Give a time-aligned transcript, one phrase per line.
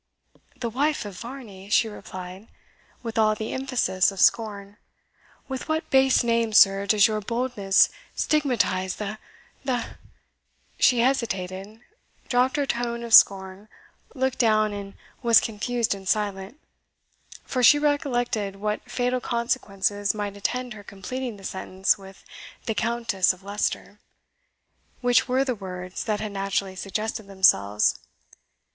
[0.59, 2.47] "The wife of Varney!" she replied,
[3.03, 4.77] with all the emphasis of scorn.
[5.47, 9.19] "With what base name, sir, does your boldness stigmatize the
[9.63, 9.85] the the"
[10.83, 11.81] She hesitated,
[12.29, 13.67] dropped her tone of scorn,
[14.15, 16.59] looked down, and was confused and silent;
[17.43, 22.25] for she recollected what fatal consequences might attend her completing the sentence with
[22.65, 23.99] "the Countess of Leicester,"
[25.01, 27.99] which were the words that had naturally suggested themselves.